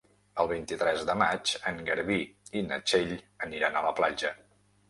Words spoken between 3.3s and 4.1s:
aniran a la